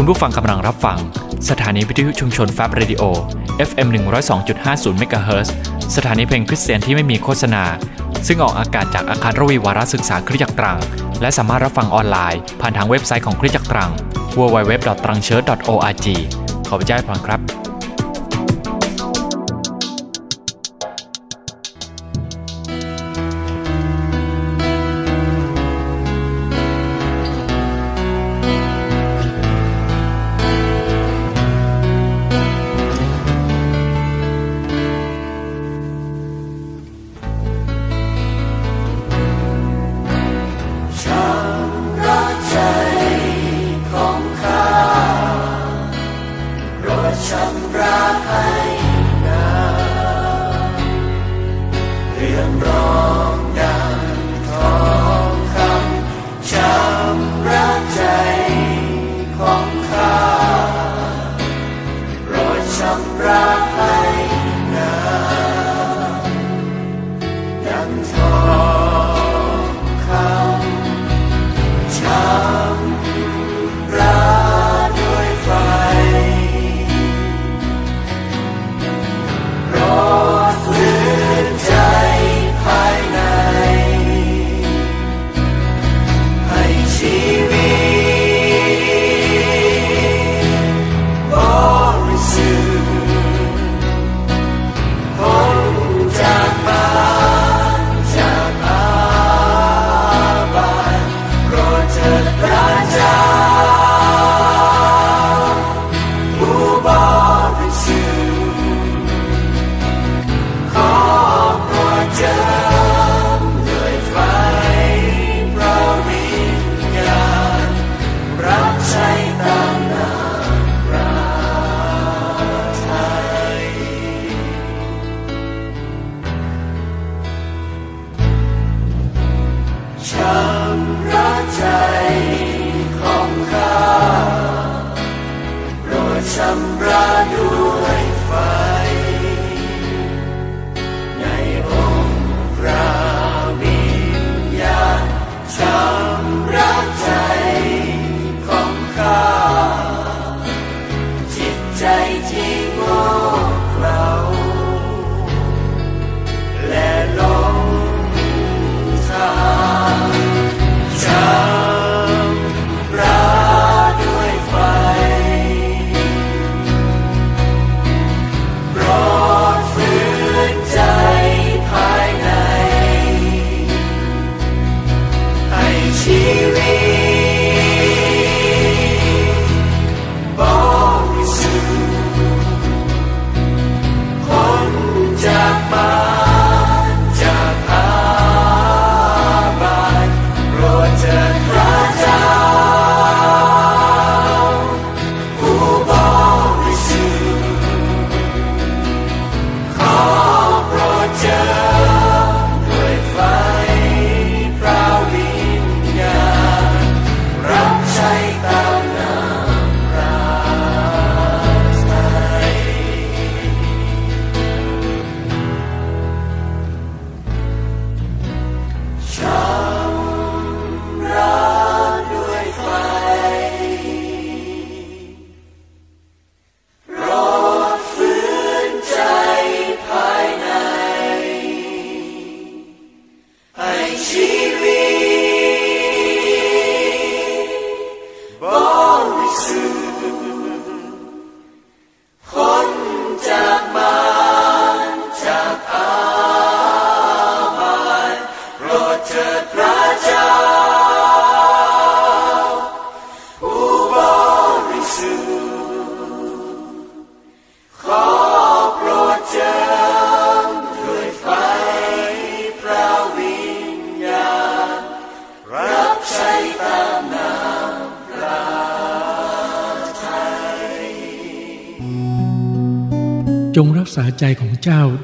[0.00, 0.98] คุณผู้ฟังกำลังรับฟัง
[1.50, 3.02] สถานีวิทยุชุมชนแฟบ Radio
[3.68, 3.88] FM
[4.44, 5.48] 102.50เมกะเฮิรตซ์
[5.96, 7.64] สถานีเพลงคริสเตียนที่ไม่มีโฆษณา
[8.26, 10.78] ซึ่งออกอากาศจากอาคารรวีวารศึกษาคริสตจักรตรัง
[11.20, 13.90] และสามารถรับฟังออนไลน์ผ่านทางเว็บไซต์ของคริสตจักรตรัง
[14.38, 16.06] www.trangchurch.org
[16.68, 17.67] ขอพระเจ้าให้พรครับ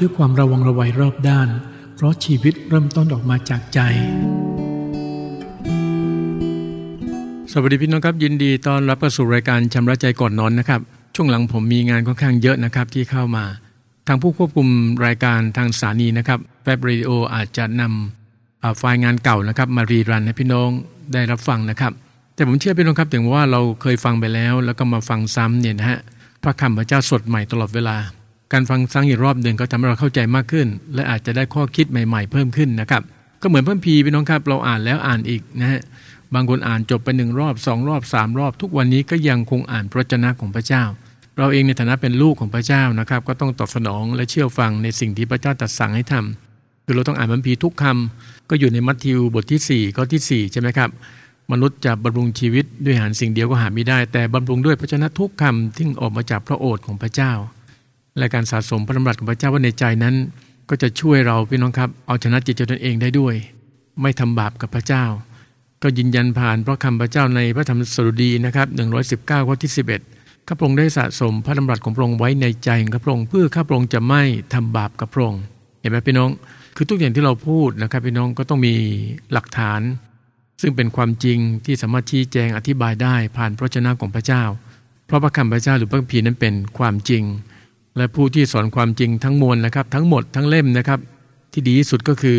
[0.04, 1.48] ด้วยความระวังระวัยรอบด้าน
[1.96, 3.78] เพราะชีวิตเริ่มต้นออกมาจากใจ
[7.52, 10.80] สวัสดีพี่น้องครับยินดีต้อนรับเข้าสู่รายการชำระใจก่อนนอนนะครับ
[11.14, 13.44] ช่วงหลังผมมีงานค่อนข้างเยอะนะครับที่เข้ามา
[14.06, 14.68] ทางผู้ควบคุม
[15.06, 20.68] รายการทางสถานีนะครับแฟบเรดิโออาจจะนำไฟล์งานเก่านะครับ มารีรันให้พี่น้อง
[21.12, 21.92] ได้รับฟังนะครับ
[22.34, 25.98] แต่ผมเชื่อพี่น้องครับถึงว่าเราเคยฟังไปแล้ว แล้วก็มาฟังซ้ำเนี่ยนะฮะ
[26.42, 27.98] พระคำพระเจ้าสดใหม่ตลอดเวลา
[28.52, 33.02] การฟังซ้ำอีกรอบหนึ่งก็ทำให้เราเข้าใจมากขึ้น และอาจจะได้ข้อคิดใหม่ ๆ เพิ่มขึ้นนะครับ
[33.42, 35.80] ก็เหมือนเพิ่มพีพี่น้องครับ เราอ่านแล้วอ่านอีกนะฮะ
[36.34, 40.82] บางคนอ่านจบไปหนึ่งรอบสองรอบสามรอบ ทุกวันนี้ก็ยังคงอ่านพระวจนะของพระเจ้า
[41.38, 50.90] เราเองในฐานะเป็นลูกของพระเจ้านะครับ ก็ต้องตอบสนองและเชื่อฟังในสิ่งที่พระเจ้าตรัสสั่งให้ทำคือเราต้องอ่านพระคัมภีร์ทุกคำก็อยู่ในมัทธิวบทที่4ข้อที่4ใช่ไหมครับ
[51.52, 57.32] มนุษย์จะบำรุงชีวิตด้วยอาหารสิ่งเดียวก็หาไม่ได้ แต่บำรุงด้วยพระชนะทุกคำที่ออกมาจากพระโอษฐ์ของพระเจ้า
[58.18, 60.14] และการสะสมพระดำรัสของพระเจ้าไว้ในใจนั้น
[60.68, 63.34] ก็จะช่วยเราพี่น้องครับเอาชนะจิตใจตนเองได้ด้วย
[64.02, 65.04] ไม่ทำบาปกับพระเจ้า
[65.82, 68.66] ก็ยืนยันผ่านพระคำพระเจ้าในพระธรรมสดุดีนะครับ
[69.12, 69.72] 119ข้อที่
[70.08, 74.22] 11 ข้าพระองค์ได้สะสมพระดำรัสของพระองค์ไว้ในใจของข้าพระองค์เพื่อข้าพระองค์จะไม่
[74.54, 75.42] ทำบาปกับพระองค์
[75.80, 76.30] เห็นไหมพี่น้อง
[76.76, 78.74] คือทุกอย่างที่เราพูดนะครับพี่น้องก็ต้องมี
[79.32, 79.80] หลักฐาน
[80.60, 84.42] ซึ่งเป็นความจริงที่สามารถชี้แจงอธิบายได้ผ่านพระชนะของพระเจ้า
[85.06, 87.22] เพราะพระคำพระเจ้าหรือพระคัมภีร์นั้นเป็นความจริง
[87.96, 91.00] และผู้ที่สอนความจริงทั้งมวลนะครับ ทั้งหมดทั้งเล่มนะครับ
[91.52, 92.38] ที่ดีที่สุดก็คือ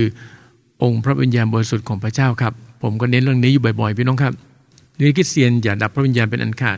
[0.83, 2.53] องค์พระวิญญาณบริสุทธิ์ของพระเจ้าครับ
[2.83, 4.33] ผมก็เน้นเรื่องนี้อยู่บ่อยๆพี่น้องครับ
[4.97, 6.77] นี่คริสเตียนอย่าดับพระวิญญาณเป็นอันขาด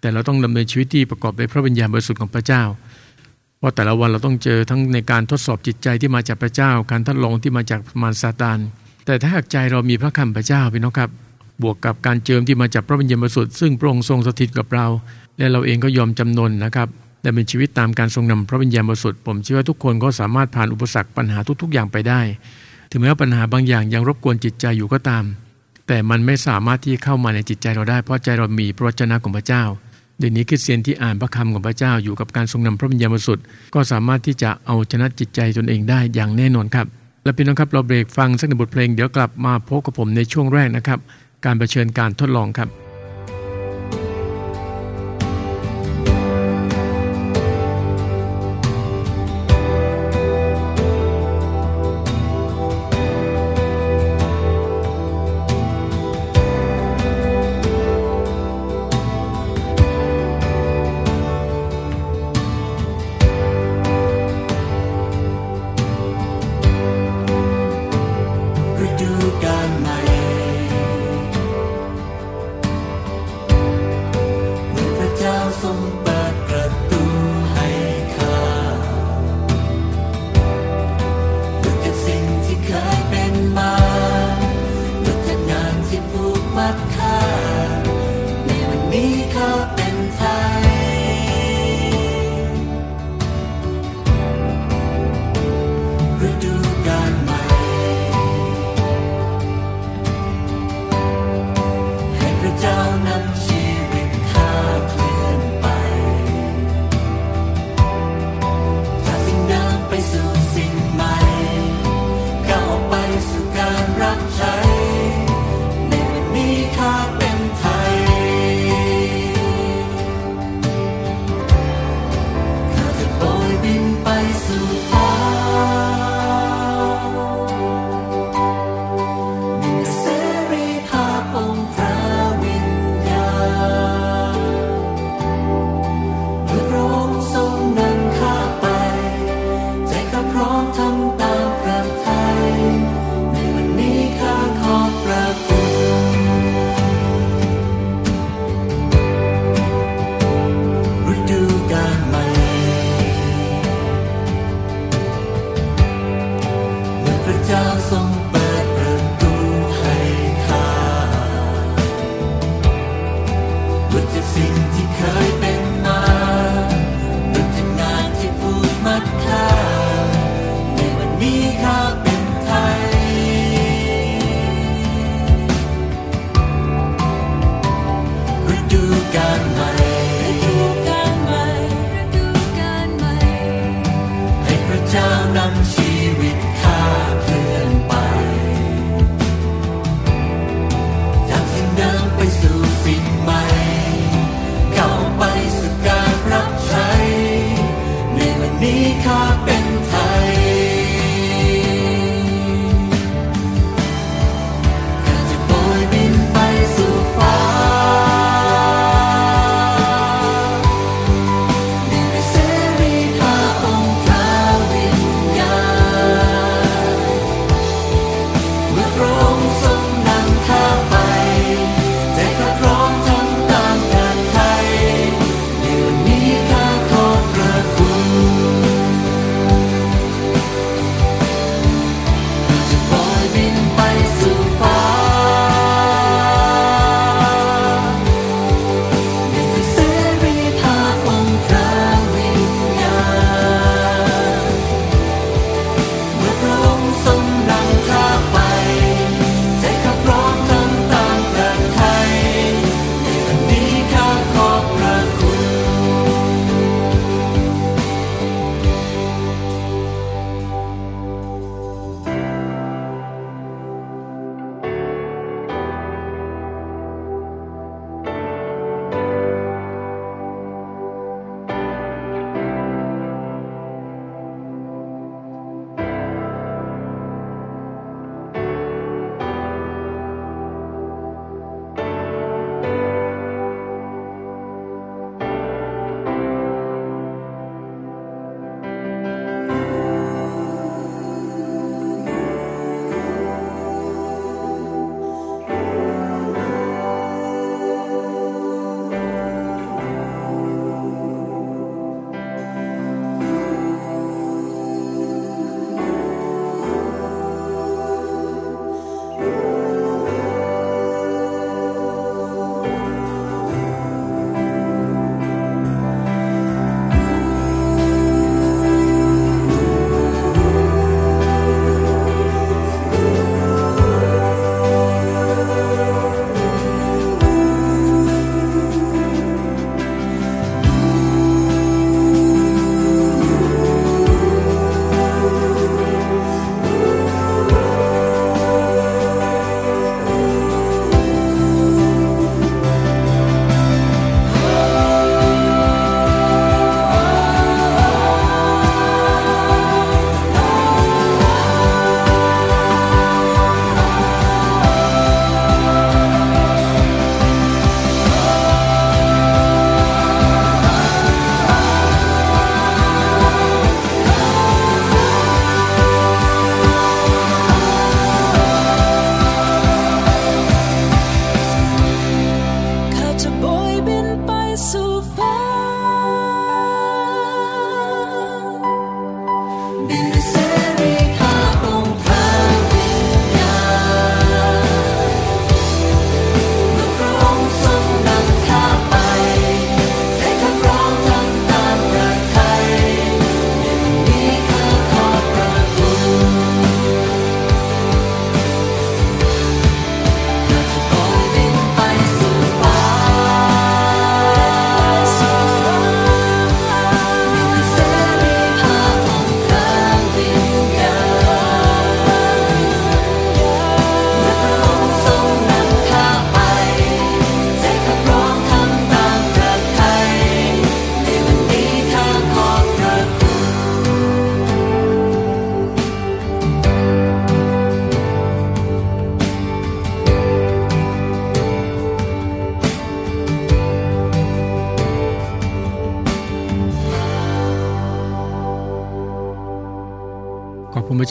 [0.00, 2.62] แต่เราต้องดำเนินชีวิตที่ประกอบด้วยพระวิญญาณบริสุทธิ์ของพระเจ้า
[3.58, 8.58] เพราะแต่ละวันเราต้องเจอทั้งในการทดสอบจิตใจที่มาจากพระเจ้า การทดลองที่มาจากมารซาตาน
[9.06, 11.10] แต่ถ้าหากใจเรามีพระคำพระเจ้าพี่น้องครับ
[11.62, 14.86] บวกกับการเจิมที่มาจากพระวิญญาณบริสุทธิ์ซึ่งพระองค์ทรงสถิตกับเรา
[15.38, 16.88] และเราเองก็ยอมจำนนนะครับ
[17.24, 22.20] ดำเนินชีวิตตามการทรงนำพระวิญญาณบริสุทธิ์ผมเชื่อว่าทุกคนก็สามารถผ่านอุปสรรคปัญหาทุก ๆ อย่างไปได้
[22.90, 25.24] ถึงแม้ว่าปัญหาบางอย่างยังรบกวนจิตใจอยู่ก็ตาม
[25.86, 29.62] แต่มันไม่สามารถที่เข้ามาในจิตใจเราได้ เพราะใจเรามีพระวจนะของพระเจ้า
[30.18, 33.44] เดี๋ยวนี้คริสเตียนที่อ่านพระคำของพระเจ้าอยู่กับการทรงนำพระวิญญาณบริสุทธิ์
[33.74, 36.86] ก็สามารถที่จะเอาชนะจิตใจตนเองได้อย่างแน่นอนครับ
[37.24, 40.98] และพี่น้องครับเราเบรกฟังสักหนึ่งบทเพลงเดี๋ยวกลับมาพบกับผมในช่วงแรกนะครับ
[41.44, 42.83] การเผชิญการทดลองครับ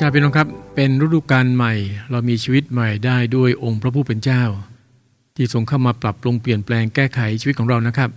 [0.04, 1.74] ระเจ้าพี่น้องครับเป็นฤดูกาลใหม่
[2.12, 4.44] เรามีชีวิตใหม่ได้ด้วยองค์พระผู้เป็นเจ้า
[5.36, 8.10] ที่ทรงเข้ามาปรับปรุงเปลี่ยนแปลงแก้ไขชีวิตของเรานะครับ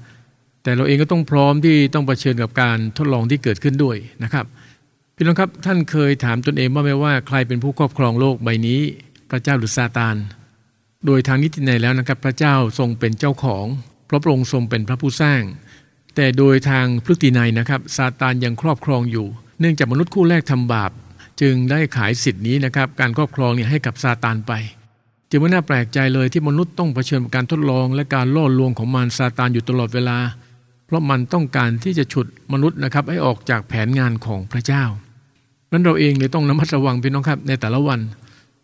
[0.62, 4.44] แต่เราเองก็ต้องพร้อมที่ต้องเผชิญกับการทดลองที่เกิดขึ้นด้วยนะครับ
[5.16, 8.80] พี่น้องครับท่านเคยถามตนเองว่าไหมว่าใครเป็นผู้ครอบครองโลกใบนี้
[9.30, 10.16] พระเจ้าหรือซาตาน
[11.06, 13.66] โดยทางนิตินัยแล้วนะครับ พระเจ้าทรงเป็นเจ้าของ
[14.06, 15.42] เพราะพระองค์ทรงเป็นพระผู้สร้าง
[16.16, 19.26] แต่โดยทางพฤตินัยนะครับซาตานยังครอบครองอยู่
[19.60, 20.92] เนื่องจากมนุษย์คู่แรกทำบาป
[21.40, 24.52] จึงได้ขายสิทธินี้นะครับการครอบครองเนี่ยให้กับซาตานไป
[25.30, 30.18] จึงไม่น่าแปลกใจเลยที่มนุษย์ต้องเผชิญกับการทดลอง และการล่อลวงของมารซาตานอยู่ตลอดเวลา
[30.86, 34.84] เพราะมันต้องการที่จะฉุดมนุษย์นะครับให้ออกจากแผนงานของพระเจ้า
[35.72, 38.00] นั้นเราเองเลยต้องระมัดระวังพี่น้องครับในแต่ละวัน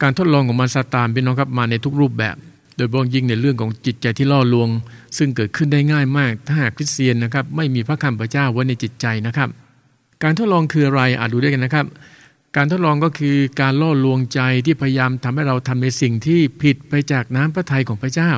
[0.03, 2.37] การทดลองของมารซาตานพี่น้องครับมาในทุกรูปแบบ
[2.77, 4.69] โดยเฉพาะยิ่งในเรื่องของจิตใจที่ล่อลวง
[5.19, 9.49] ซึ่งเกิดขึ้นได้ง่ายมาก ถ้าหากคริสเตียนนะครับไม่มีพระคำพระเจ้าไว้ในจิตใจนะครับ
[10.23, 11.87] การทดลองคืออะไรอาจดูด้วยกันนะครับ
[12.57, 18.33] การทดลองก็คือการล่อลวงใจที่พยายามทำให้เราทำในสิ่งที่ผิดไปจากน้ำพระทัยของพระเจ้า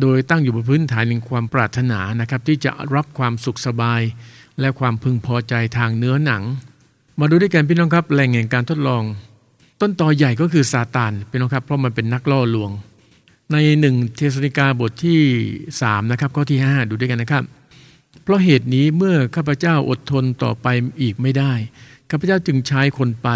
[0.00, 4.02] โดยตั้งอยู่บนพื้นฐานแห่งความปรารถนานะครับ ที่จะรับความสุขสบาย
[4.60, 6.42] และความพึงพอใจทางเนื้อหนัง
[7.20, 9.02] มาดูด้วยกันพี่น้องครับแหล่งแห่งการทดลอง
[9.80, 12.70] ต้นตอใหญ่ก็คือซาตานพี่น้องครับเพราะมันเป็นนักล่อลวง
[13.52, 15.20] ในหนึ่งเทสนิกาบทที่
[15.66, 17.44] 3นะครับข้อที่ 5 ดูด้วยกันนะครับ
[18.22, 20.66] เพราะเหตุนี้เมื่อข้าพเจ้าอดทนต่อไป
[21.00, 21.52] อีกไม่ได้
[22.10, 23.28] ข้าพเจ้าจึงใช้คนไป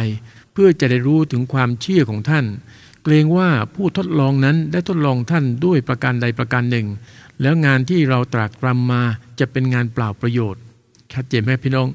[0.53, 2.45] เพื่อจะได้รู้ถึงความเชื่อของท่าน
[3.05, 6.87] เกรงว่าผู้ทดลองนั้นได้ทดลองท่านด้วยประการใดประการหนึ่ง
[7.43, 9.03] แล้วงานที่เราตรากตรำมา
[9.41, 10.61] จะเป็นงานเปล่าประโยชน์
[11.13, 11.89] ชัดเจนไหมพี่น้อง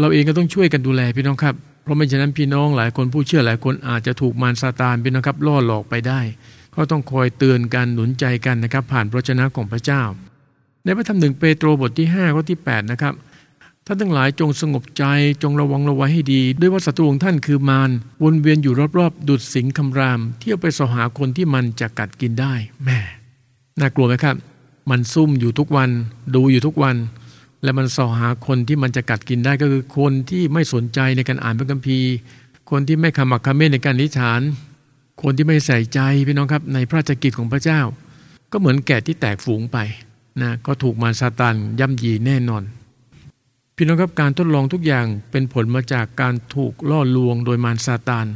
[0.00, 6.20] เราเองก็ต้องช่วยกันดูแลพี่น้องครับ เพราะไม่ฉะนั้นพี่น้องหลายคนผู้เชื่อหลายคนอาจจะถูกมารซาตานพี่น้องครับล่อหลอกไปได้
[6.74, 10.02] ก็ต้องคอยเตือนกันหนุนใจกันนะครับ ผ่านพระชนะของพระเจ้า
[10.84, 13.14] ในพระธรรมหนึ่งเปโตรบทที่5ข้อที่8นะครับ
[13.90, 15.04] ท่านทั้งหลายจงสงบใจ
[15.42, 17.90] จงระวังระไว้ให้ดี ด้วยว่าศัตรูของท่านคือมาร
[18.22, 22.54] วนเวียนอยู่รอบๆ ดุดสิงคำราม เที่ยวไปสหาคนที่มันจะกัดกินได้
[22.84, 22.98] แม่
[23.80, 24.36] น่ากลัวไหมครับ
[24.90, 25.90] มันซุ่มอยู่ทุกวัน
[26.34, 26.96] ดูอยู่ทุกวัน
[27.62, 32.10] และมันสอหาคนที่มันจะกัดกินได้ก็คือคนที่ไม่สนใจในการอ่านพระคัมภีร์
[32.70, 34.40] คนที่ไม่ขมักเขม้นในการนิฐาน
[35.22, 37.80] คนที่ไม่ใส่ใจพี่น้องครับ ในพระราชกิจของพระเจ้า
[38.52, 39.78] ก็เหมือนแกะที่แตกฝูงไป
[40.42, 42.64] นะก็ถูกมารซาตานย่ำยีแน่นอน
[43.80, 48.26] พี่น้องครับการทดลองทุกอย่างเป็นผลมาจากการถูกล่อลวงโดยมารซาตาน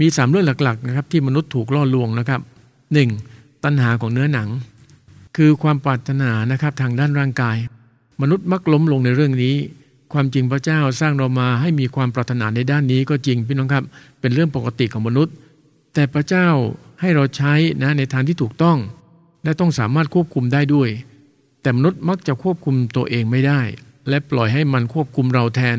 [0.00, 2.40] มีสามเรื่องหลักๆนะครับที่มนุษย์ถูกล่อลวงนะครับ
[2.92, 3.10] หนึ่ง
[3.64, 4.48] ตัณหาของเนื้อหนัง
[5.36, 7.56] คือความปรารถนานะครับทางด้านร่างกาย
[8.22, 9.54] มนุษย์มักล้มลงในเรื่องนี้
[10.12, 13.84] ความจริงพระเจ้าสร้างเรามาให้มีความปรารถนาในด้านนี้ก็จริงพี่น้องครับ
[14.20, 15.34] เป็นเรื่องปกติของมนุษย์
[15.94, 16.48] แต่พระเจ้า
[17.00, 17.52] ให้เราใช้
[17.82, 18.78] นะในทางที่ถูกต้อง
[19.44, 20.88] และต้องสามารถควบคุมได้ด้วย
[21.62, 23.62] แต่มนุษย์มักจะควบคุมตัวเองไม่ได้
[24.08, 25.78] และปล่อยให้มันควบคุมเราแทน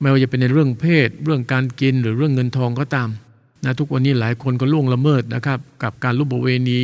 [0.00, 3.08] ไม่ว่าจะเป็นในเรื่องเพศ เรื่องการกินหรือเรื่องเงินทองก็ตาม
[3.64, 6.80] นะทุกวันนี้หลายคนก็ล่วงละเมิดนะครับ กับการลุบเวณี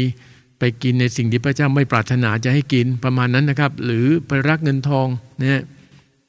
[0.59, 5.07] ไปกินในสิ่งที่พระเจ้าไม่ปรารถนาจะให้กินประมาณนั้นนะครับ หรือไปรักเงินทอง
[5.41, 5.63] นะ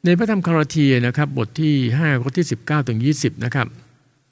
[0.06, 3.68] ในพระธรรมคารทีนะครับบทที่5ข้อที่ 19ถึง20 นะครับ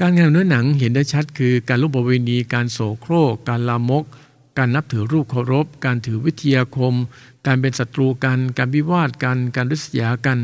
[0.01, 4.03] การงานเนื้อหนังเห็นได้ชัดคือการลุบเวณี การโสโครก การลามก
[4.57, 6.93] การนับถือรูปเคารพ การถือวิทยาคม
[7.47, 10.39] การเป็นศัตรูกัน การวิวาทกัน การริษยากัน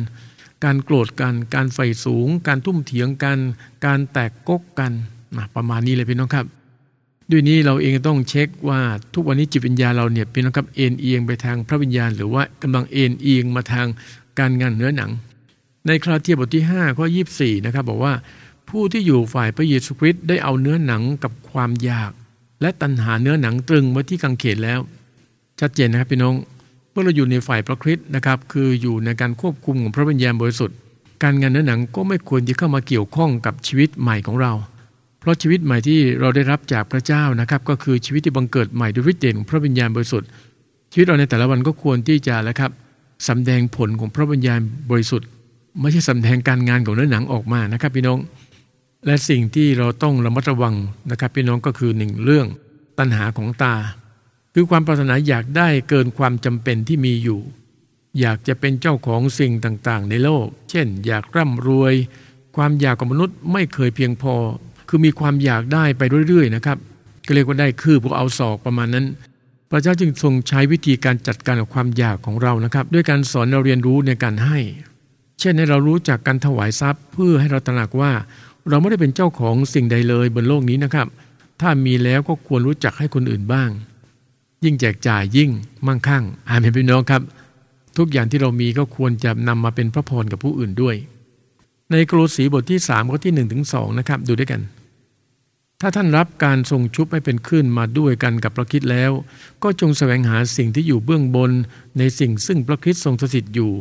[0.64, 3.38] การโกรธกัน การไฟสูง การทุ่มเถียงกัน
[3.86, 4.92] การแตกกกกัน
[5.38, 6.46] นะประมาณนี้เลยพี่น้องครับ
[7.30, 8.80] ด้วยนี้เราเองต้องเช็คว่า
[9.14, 13.88] ทุกวันนี้จิตวิญญาเราเนี่ยพี่น้องครับเอ็นเอียงไปทางพระวิญญาณ หรือว่ากำลังเอ็นเอียงมาทาง
[14.40, 15.12] การงานเนื้อหนัง
[15.88, 18.14] ในคราเทียบทที่5ข้อ24นะครับบอกว่า
[18.70, 22.12] ผู้ที่อยู่ฝ่ายพระเยซูคริสต์ได้เอาเนื้อหนังกับความอยาก
[22.62, 24.80] และตัณหาเนื้อหนังตรึงไว้ที่กังเขนแล้ว
[25.60, 26.36] ชัดเจนนะครับพี่น้อง
[26.92, 30.78] เมื่อเราอยู่ในฝ่ายพระคริสต์นะครับ คืออยู่ในการควบคุมของพระวิญญาณบริสุทธิ์
[31.24, 34.54] การงานเนื้อหนังก็ไม่ควรที่เข้ามาเกี่ยวข้องกับชีวิตใหม่ของเรา
[35.20, 40.28] เพราะชีวิตใหม่ที่เราได้รับจากพระเจ้านะครับ ก็คือชีวิตที่บังเกิดใหม่ด้วยฤทธิ์เดชของพระวิญญาณบริสุทธิ์
[40.92, 42.72] ชีวิตเราในแต่ละวันก็ควรที่จะแล้วครับ
[43.28, 45.28] สำแดงผลของพระวิญญาณบริสุทธิ์
[45.82, 48.20] ไม่ใช่สำแดงการงานของเนื้อหนังออกมานะครับพี่น้อง
[49.06, 50.76] และสิ่งที่เราต้องระมัดระวัง
[51.12, 52.48] นะครับพี่น้องก็คือหนึ่งเรื่อง
[52.98, 53.76] ตัณหาของตา
[54.54, 57.42] คือความปรารถนาอยากได้เกินความจำเป็นที่มีอยู่
[58.20, 61.94] อยากจะเป็นเจ้าของสิ่งต่างๆ ในโลก เช่น อยากร่ำรวย
[62.56, 64.36] ความอยากของมนุษย์ไม่เคยเพียงพอ
[64.90, 66.78] คือมีความอยากได้ไปเรื่อยๆนะครับ
[67.26, 69.06] ก็เรียกว่าได้คือพวกเอาศอกประมาณนั้น
[69.70, 74.60] พระเจ้าจึงทรงใช้วิธีการจัดการกับความอยากของเรานะครับ ด้วยการสอนเราเรียนรู้ในการให้
[75.40, 78.12] เช่นให้เรารู้จักการถวายทรัพย์ เพื่อให้เราตระหนักว่า
[78.70, 81.08] เราไม่ได้เป็นเจ้าของสิ่งใดเลยบนโลกนี้นะครับ
[81.62, 83.70] ถ้ามีแล้วก็ควรรู้จักให้คนอื่นบ้าง
[84.66, 85.50] ยิ่งแจกจ่ายยิ่ง
[85.88, 87.22] มั่งคั่งอาเมนพี่น้องครับ
[87.98, 90.96] ทุกอย่างที่เรามีก็ควรจะนำมาเป็นพระพรกับผู้อื่นด้วย
[91.92, 94.62] ในโคลสีบทที่3ข้อที่1ถึง2นะครับ ดูด้วยกัน
[95.82, 99.12] ถ้าท่านรับการทรงชุบให้เป็นขึ้นมาด้วยกันกับพระคิดแล้ว
[99.64, 101.52] ก็จงแสวงหาสิ่งที่อยู่เบื้องบน
[101.98, 103.72] ในสิ่งซึ่งพระคิดทรงสถิตอยู่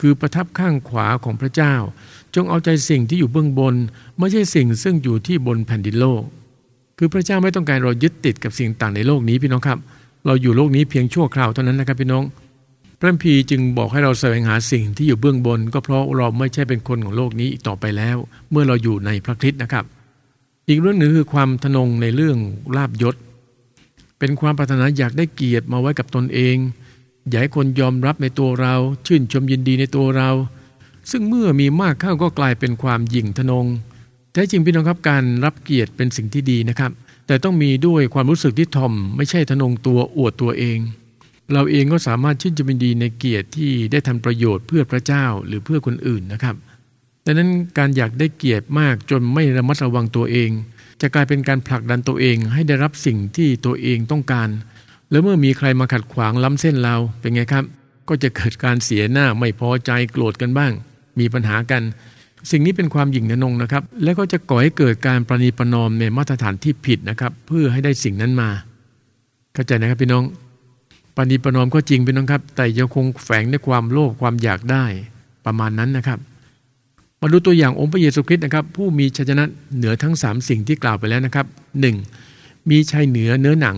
[0.00, 1.74] คือประทับข้างขวาของพระเจ้า
[2.34, 3.74] จงเอาใจสิ่งที่อยู่เบื้องบน
[4.18, 6.22] ไม่ใช่สิ่งซึ่งอยู่ที่บนแผ่นดินโลก
[6.98, 9.78] คือพระเจ้าไม่ต้องการเรายึดติดกับสิ่งต่างในโลกนี้พี่น้องครับ
[10.26, 12.24] เราอยู่โลกนี้เพียงชั่วคราวเท่านั้นนะครับพี่น้อง
[13.00, 18.16] พระพีจึงบอกให้เราแสวงหาสิ่งที่อยู่เบื้องบน ก็เพราะเราไม่ใช่เป็นคนของโลกนี้อีกต่อไปแล้ว
[18.50, 19.84] เมื่อเราอยู่ในพระคริสต์นะครับ
[20.68, 22.38] อีกเรื่องหนึ่งคือความทนงในเรื่อง
[22.76, 23.16] ลาบยศ
[24.18, 26.56] เป็นความปรารถนาอยากได้เกียรติมาไว้กับตนเอง
[27.28, 28.74] อยากให้คนยอมรับในตัวเรา
[29.06, 30.30] ชื่นชมยินดีในตัวเรา
[31.10, 33.66] ซึ่งเมื่อมีมากเข้าก็กลายเป็นความหยิ่งทนง
[34.32, 36.90] แท้จริงพี่น้องครับการรับเกียรติเป็นสิ่งที่ดีนะครับ
[37.26, 40.78] แต่ต้องมีด้วยความรู้สึกที่ทอม ไม่ใช่ทนงตัวอวดตัวเอง
[41.52, 46.56] เราเองก็สามารถชื่นชมดีในเกียรติที่ได้ทำประโยชน์เพื่อพระเจ้าหรือเพื่อคนอื่นนะครับ
[47.24, 50.50] ดังนั้นการอยากได้เกียรติมากจนไม่ระมัดระวังตัวเอง
[51.00, 54.48] จะกลายเป็นการผลักดันตัวเองให้ได้รับสิ่งที่ตัวเองต้องการ
[55.10, 57.64] แล้วเมื่อมีใครมาขัดขวางล้ำเส้นเราเป็นไงครับ
[58.08, 60.72] ก็จะเกิดการเสียหน้าไม่พอใจโกรธกันบ้าง
[61.18, 61.82] มีปัญหากัน
[62.50, 68.50] สิ่งนี้เป็นความหยิ่งทนงนะครับ และก็จะก่อให้เกิดการประนีประนอมในมาตรฐานที่ผิดนะครับ เพื่อให้ได้สิ่งนั้นมา
[69.54, 70.24] เข้าใจนะครับพี่น้อง
[71.16, 74.84] ปณิประนอมก็จริงเป็นน้องครับ แต่ยังคงแฝงด้วยความโลภความอยากได้
[75.46, 76.18] ประมาณนั้นนะครับ
[77.20, 79.44] มาดูตัวอย่างองค์พระเยซูคริสต์นะครับ ผู้มีชัยชนะ
[79.76, 81.46] เหนือทั้ง 3 สิ่งที่กล่าวไปแล้วนะครับ
[82.08, 82.70] 1.
[82.70, 83.76] มีชัยเหนือเนื้อหนัง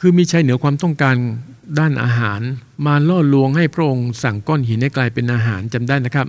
[0.00, 1.16] คือมีชัยเหนือความต้องการ
[1.78, 2.40] ด้านอาหาร
[2.86, 6.26] มาล่อลวงให้พระองค์สั่งก้อนหินให้กลายเป็นอาหารจำได้นะครับ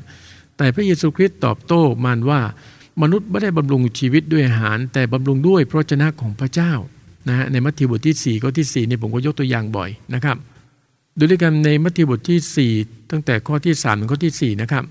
[0.58, 2.41] แต่พระเยซูคริสต์ตอบโต้มารว่า
[3.02, 6.74] มนุษย์ไม่ได้บำรุงชีวิตด้วยอาหาร แต่บำรุงด้วยพระชนะของพระเจ้า
[7.28, 10.38] นะฮะในมัทธิวบทที่4ข้อที่4นี่ยผมก็ยกตัวอย่างบ่อยนะครับ
[11.18, 14.84] ดูด้วยกันในมัทธิวบทที่ 4 ตั้งแต่ข้อที่3ถึงข้อที่4นะครับ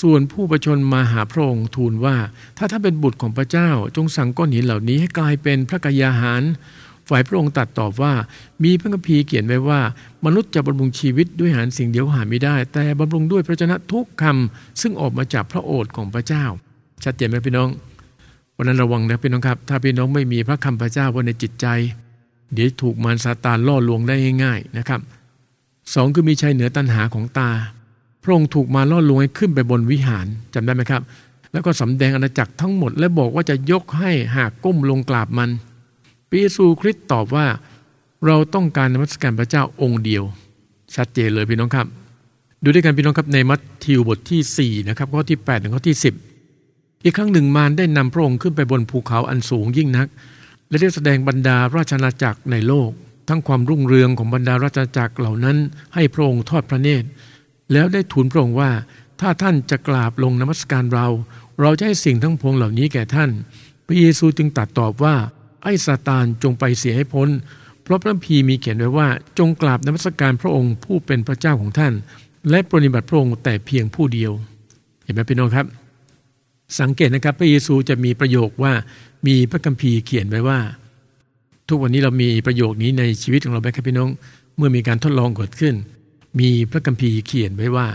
[0.00, 2.16] ส่วนผู้ประชนมาหาพระองค์ทูลว่า
[2.58, 6.42] ถ้าท่านเป็นบุตรของพระเจ้าจงสั่งก้อนหินเหล่านี้ให้กลายเป็นพระกายาหาร
[7.12, 8.12] ฝ่ายพระองค์ตัดตอบว่า
[8.64, 9.80] มีพระคัมภีร์เขียนไว้ว่า
[10.24, 16.44] มนุษย์จะบำรุงชีวิตด้วยอาหารสิ่งเดียวหาไม่ได้ แต่บำรุงด้วยพระชนะทุกคำซึ่งออกมาจากพระโอษฐ์ของพระเจ้า
[17.04, 17.68] ชัดเจนไหมพี่น้อง
[18.56, 21.66] วันนั้นระวังนะพี่น้องครับ ถ้าพี่น้องไม่มีพระคำพระเจ้าไว้ในจิตใจ
[22.54, 25.00] เดี๋ยวถูกมารซาตานล่อลวงได้ง่ายๆนะครับ
[25.94, 27.50] สองคือมีชัยเหนือตัณหาของตา
[28.22, 31.02] พระองค์ถูกมาล่อลวงให้ขึ้นไปบนวิหารจำได้ไหมครับ
[31.52, 35.50] แล้วก็สำแดงอาณาจักรทั้งหมด และบอกว่าจะยกให้หากก้มลงกราบมัน
[36.32, 37.46] ปีซูคริสต์ตอบว่า
[38.26, 40.22] เราต้องการนมัสการพระเจ้าองค์เดียว
[40.94, 41.86] ชัดเจนเลยพี่น้องครับ
[42.62, 45.98] ดูด้วยกันพี่น้องครับในมัทธิวบทที่4นะครับข้อที่8ถึงข้อที่
[46.46, 50.08] 10 อีกครั้งหนึ่งมารได้นำพระองค์ขึ้นไปบนภูเขาอันสูงยิ่งนัก
[50.68, 52.90] และได้แสดงบรรดาราชนาจักรในโลก
[53.28, 55.56] ทั้งความรุ่งเรืองของบรรดาราชนาจักรเหล่านั้น
[55.94, 57.08] ให้พระองค์ทอดพระเนตร
[57.72, 58.70] แล้วได้ทูลพระองค์ว่า
[59.20, 61.06] ถ้าท่านจะกราบลงนมัสการเรา
[61.60, 63.30] เราจะให้สิ่งทั้งพวงเหล่านี้แก่ท่าน
[63.86, 65.14] พระเยซูจึงตัดตอบว่า
[65.62, 67.28] ไอ้ซาตานจงไปเสียให้พ้น
[67.82, 71.92] เพราะพระพีมีเขียนไว้ว่า จงกราบนมัสการพระองค์ผู้เป็นพระเจ้าของท่าน
[72.50, 74.32] และปฏิบัติพระองค์แต่เพียงผู้เดียว
[75.04, 75.66] เห็นไหมพี่น้องครับ
[76.80, 78.72] สังเกตนะครับพระเยซูจะมีประโยคว่า
[79.26, 80.58] มีพระคัมภีร์เขียนไว้ว่า
[81.68, 84.10] ทุกวันนี้เรามีประโยคนี้ในชีวิตของเราไหมครับพี่น้อง
[84.56, 85.74] เมื่อมีการทดลองเกิดขึ้น
[86.40, 87.86] มีพระคัมภีร์เขียนไว้ว่า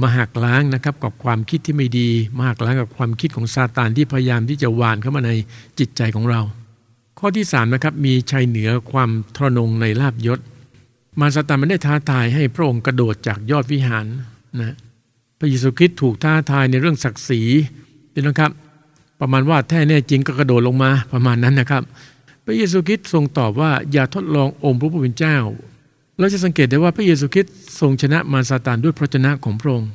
[0.00, 5.32] มาหักล้างนะครับกับความคิดที่ไม่ดี มาหักล้างกับความคิดของซาตานที่พยายามที่จะหวานเข้ามาใน
[5.78, 6.40] จิตใจของเรา
[7.26, 10.40] ข้อที่สามนะครับมีชัยเหนือความทรนงในลาบยศ
[11.20, 14.06] มารซาตานมันได้ท้าทายให้พระองค์กระโดดจากยอดวิหาร
[14.60, 14.74] นะ
[15.38, 17.40] พระเยซูคริสต์ถูกท้าทายในเรื่องศักดิ์ศรี
[18.12, 18.50] พี่น้องครับ
[19.20, 21.82] ประมาณว่าถ้าแน่จริงก็กระโดดลงมาประมาณนั้นนะครับ
[22.44, 25.36] พระเยซูคริสต์ทรงตอบว่าอย่าทดลององค์พระผู้เป็นเจ้า
[26.18, 29.90] เราจะสังเกตได้ว่าพระเยซูคริสต์ทรงชนะมารซาตานด้วยพระวจนะของพระองค์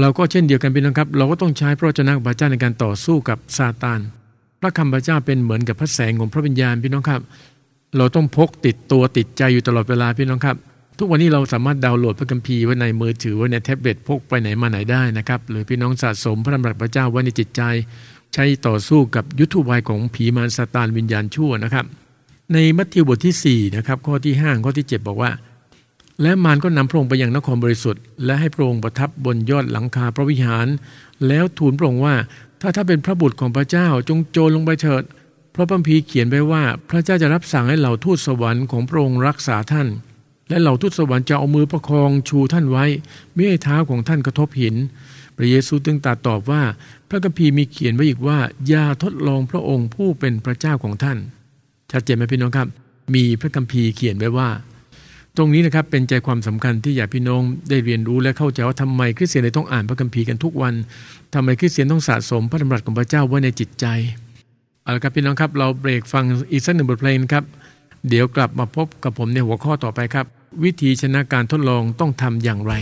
[0.00, 4.00] เราก็เช่นเดียวกันพี่น้องครับ เราก็ต้องใช้พระวจนะพระเจ้าในการต่อสู้กับซาตาน
[4.60, 7.20] พระคำพระเจ้าเป็นเหมือนกับพระแสงของพระวิญญาณพี่น้องครับ
[7.96, 10.56] เราต้องพกติดตัวติดใจอยู่ตลอดเวลาพี่น้องครับ
[10.98, 17.62] ทุกวันนี้เราสามารถดาวน์โหลดพระคัมภีร์ไว้ในมือถือไว้ในแท็บเล็ตพกไปไหนมาไหนได้นะครับหรือพี่น้องสะสมพระธรรมรัตพระเจ้าไว้ในจิตใจ
[18.34, 21.84] ใช้ต่อสู้กับยุทธวายของผีมารซาตานวิญญาณชั่วนะครับ
[22.52, 25.30] ในมัทธิวบทที่4นะครับข้อที่5ข้อที่ 7 บอกว่า
[26.22, 30.66] และมารก็นำพระองค์ไปยังนครบริสุทธิ์และให้พระองค์ประทับบนยอดหลังคาพระวิหาร
[31.28, 32.14] แล้วทูลพระองค์ว่า
[32.60, 35.02] ถ้าถ้าเป็นพระบุตรของพระเจ้าจงโจรลงไปเถิด
[35.52, 39.88] เพราะพระพีเขียนไว้ว่า พระเจ้าจะรับสั่งให้เหล่าทูตสวรรค์ของพระองค์รักษาท่าน
[40.48, 42.84] และเหล่าทูตสวรรค์จะเอามือประคองชูท่านไว้
[43.32, 44.74] ไม่ให้เท้าของท่านกระทบหิน
[45.36, 46.62] พระเยซูจึงตรัสตอบว่า
[47.08, 51.18] พระคัมภีร์มีเขียนไว้อีกว่าอย่าทดลองพระองค์ผู้เป็นพระเจ้าของท่าน
[51.92, 52.68] ชัดเจนไหมพี่น้องครับ
[53.14, 54.48] มีพระคัมภีร์เขียนไว้ว่า
[55.36, 60.74] ตรงนี้นะครับเป็นใจความสำคัญที่อยากพี่น้องได้เรียนรู้และเข้าใจว่าทำไมคริสเตียนต้องอ่านพระคัมภีร์กันทุกวัน
[61.34, 63.86] ทำไมคริสเตียนต้องสะสมพระธรรัสของพระเจ้าไว้ในจิตใจ
[64.82, 67.44] เอาละครับพี่น้องครับเราเบรกฟังอีกสักหนึ่งบทเพลงครับ
[68.08, 70.26] เดี๋ยวกลับมาพบกับผมในหัวข้อต่อไปครับ
[70.64, 72.72] วิธีชนะการทดลองต้องทำอย่างไร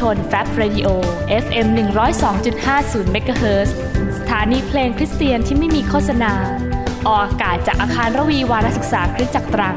[0.00, 0.88] ชนแฟบ Radio
[1.44, 1.66] FM
[2.20, 3.68] 102.50เมกะเฮิรตซ์
[4.18, 6.32] สถานีเพลงคริสเตียนที่ไม่มีโฆษณา
[7.06, 9.76] ออกอากาศจากอาคารรวีวารศึกษาคริสตจักรตรัง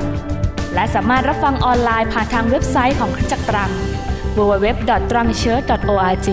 [0.73, 3.71] และสามารถรับฟังออนไลน์ผ่านทางเว็บไซต์ของคริสตจักรตรัง
[4.37, 6.27] www.trangchurch.org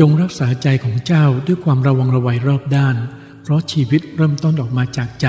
[0.00, 2.96] จงรักษาใจของเจ้าด้วยความระวังระไวรอบด้าน
[3.42, 5.26] เพราะชีวิตเริ่มต้นออกมาจากใจ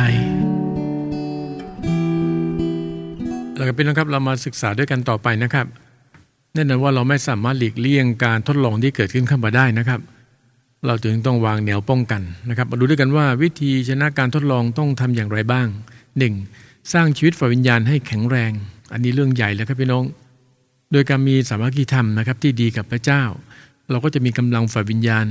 [3.70, 5.66] ก็เป็นนะครับเรามาศึกษาด้วยกันต่อไปนะครับ
[6.54, 10.00] แน่นอนว่าเราไม่สามารถหลีกเลี่ยงการทดลองที่เกิดขึ้นขึ้นมาได้นะครับ
[10.86, 15.68] เราจึงต้องวางแนวป้องกันนะครับ มาดูด้วยกันว่าวิธีชนะการทดลองต้องทำอย่างไรบ้าง
[16.30, 16.94] 1.
[16.94, 18.52] สร้างชีวิตฝ่ายวิญญาณให้แข็งแรง
[18.94, 20.04] อันนี้เรื่องใหญ่เลยครับพี่น้อง
[20.92, 23.24] โดยการมีสามัคคีธรรมนะครับที่ดีกับพระเจ้า
[23.90, 25.26] เราก็จะมีกำลังฝ่ายวิญญาณ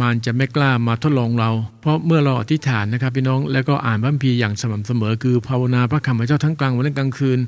[0.00, 7.38] มารจะไม่กล้ามาทดลองเรา เพราะเมื่อเราอธิษฐานนะครับพี่น้อง แล้วก็อ่านพระคัมภีร์อย่างสม่ำเสมอ คือภาวนาพระคำพระเจ้าทั้งกลางวันและกลางคืน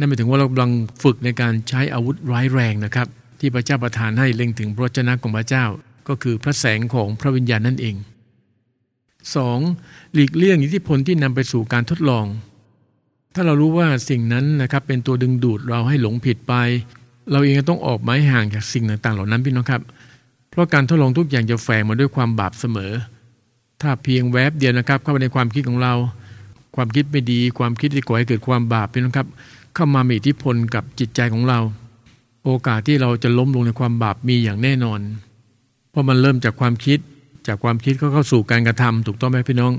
[0.00, 3.06] นั่นหมายถึงว่าเรากำลังฝึกในการใช้อาวุธร้ายแรงนะครับ
[3.40, 5.64] ที่พระเจ้าประทานให้เล็งถึงพระเจ้าของพระเจ้า
[6.08, 7.96] ก็คือพระแสงของพระวิญญาณนั่นเอง
[9.44, 10.14] 2.
[10.14, 12.26] หลีกเลี่ยงอิทธิพลที่นำไปสู่การทดลอง
[13.34, 16.54] ถ้าเรารู้ว่าสิ่งนั้นนะครับเป็นตัวดึงดูดเราให้หลงผิดไป
[17.30, 19.82] เราเองก็ต้องออกไม้ห่างจากสิ่งต่างๆ เหล่านั้นพี่น้องครับ
[20.50, 22.92] เพราะการทดลองทุกอย่างจะแฝงมาด้วยความบาปเสมอ
[23.80, 25.94] ถ้าเพียงแวบเดียวนะครับ เข้าไปในความคิดของเรา
[26.76, 29.28] ความคิดไม่ดี ความคิดที่ก่อให้เกิดความบาปพี่น้องครับ
[29.74, 31.58] เข้ามามีอิทธิพลกับจิตใจของเรา
[32.44, 35.00] โอกาสที่เราจะล้มลงในความบาปมีอย่างแน่นอน
[35.90, 36.98] เพราะมันเริ่มจากความคิด
[37.46, 39.72] จากความคิดก็เข้าสู่การกระทำถูกต้องไหมพี่น้อง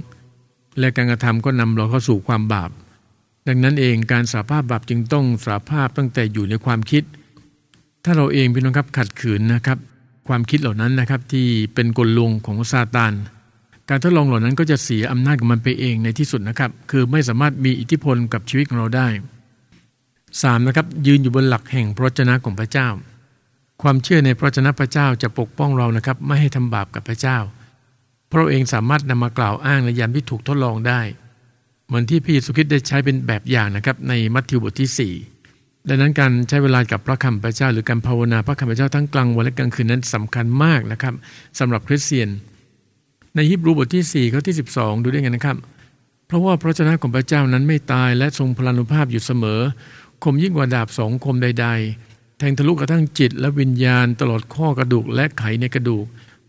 [0.80, 2.70] และการกระทำก็นำเราเข้าสู่ความบาป
[3.48, 7.04] ดังนั้นเองการสาภาพบาปจึงต้องสาภาพตั้งแต่อยู่ในความคิด
[8.06, 9.78] ถ้าเราเองพี่น้องครับขัดขืนนะครับ
[10.28, 13.14] ความคิดเหล่านั้นนะครับที่เป็นกลลวงของซาตาน
[13.90, 19.08] การทดลองเหล่านั้นก็จะเสียอำนาจของมันไปเองในที่สุดนะครับ คือไม่สามารถมีอิทธิพลกับชีวิตของเราได้
[20.40, 20.68] 3.
[20.68, 22.88] นะครับยืนอยู่บนหลักแห่งพระเจ้าของพระเจ้า
[23.82, 27.38] ความเชื่อในพระเจ้าพระเจ้าจะปกป้องเรานะครับไม่ให้ทำบาปกับพระเจ้า
[28.30, 31.02] เพราะเองสามารถนำมากล่าวอ้างในยามที่ถูกทดลองได้
[31.88, 35.14] เหมือนที่พระเยซูคริสต์ได้ใช้เป็นแบบอย่างนะครับในมัทธิวบทที่
[35.46, 41.14] 4 ดังนั้นการใช้เวลากับพระคำพระเจ้า หรือการภาวนาพระคำพระเจ้าทั้งกลางวันและกลางคืนนั้นสำคัญมากนะครับ
[41.60, 42.30] สำหรับคริสเตียน
[43.36, 45.58] ในฮิบรูบทที่4ข้อที่ 12 ดูได้ไงนะครับ
[46.28, 49.62] เพราะว่าพระเจ้าของพระเจ้านั้นไม่ตายและทรงพลานุภาพอยู่เสมอ
[50.24, 51.68] คมยิ่งกว่าดาบสองคมใด
[52.04, 56.06] ๆ แทงทะลุกระทั่งจิตและวิญญาณตลอดข้อกระดูกและไขในกระดูก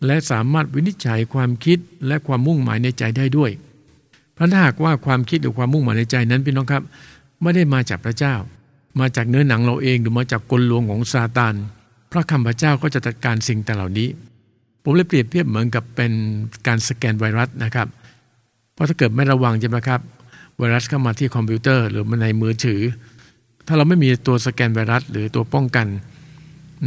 [0.07, 3.51] และสามารถวินิจฉัยความคิดและความมุ่งหมายในใจได้ด้วย
[4.35, 6.83] เพราะถ้าหากว่าความคิดหรือความมุ่งหมายในใจนั้นพี่น้องครับ
[7.43, 8.35] ไม่ได้มาจากพระเจ้า
[9.01, 11.55] มาจากเนื้อหนังเราเองหรือมาจากกลลวงของซาตาน
[12.11, 14.09] พระคำพระเจ้าก็จะจัดการสิ่งแต่เหล่านี้
[14.83, 16.13] ผมเลยเปรียบเทียบเหมือนกับเป็น
[16.67, 17.89] การสแกนไวรัสนะครับ
[18.75, 20.01] เพราะถ้าเกิดไม่ระวังใช่ไหมครับ
[20.59, 22.81] ไวรัสเข้ามาที่คอมพิวเตอร์หรือมาในมือถือ
[23.67, 25.87] ถ้าเราไม่มีตัวสแกนไวรัส หรือตัวป้องกัน